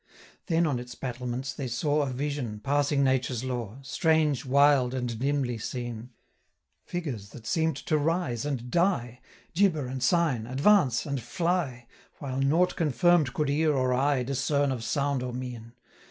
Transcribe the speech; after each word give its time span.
Then 0.47 0.65
on 0.65 0.79
its 0.79 0.95
battlements 0.95 1.53
they 1.53 1.67
saw 1.67 2.01
A 2.01 2.09
vision, 2.09 2.59
passing 2.59 3.03
Nature's 3.03 3.43
law, 3.43 3.77
Strange, 3.83 4.43
wild, 4.45 4.95
and 4.95 5.19
dimly 5.19 5.59
seen; 5.59 6.09
720 6.85 6.85
Figures 6.87 7.29
that 7.29 7.45
seem'd 7.45 7.75
to 7.77 7.99
rise 7.99 8.43
and 8.43 8.71
die, 8.71 9.21
Gibber 9.53 9.85
and 9.85 10.01
sign, 10.01 10.47
advance 10.47 11.05
and 11.05 11.21
fly, 11.21 11.85
While 12.17 12.39
nought 12.41 12.75
confirm'd 12.75 13.35
could 13.35 13.51
ear 13.51 13.73
or 13.75 13.93
eye 13.93 14.23
Discern 14.23 14.71
of 14.71 14.83
sound 14.83 15.21
or 15.21 15.33
mien. 15.33 15.73